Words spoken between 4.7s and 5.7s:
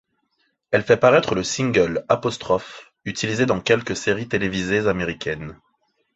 américaines.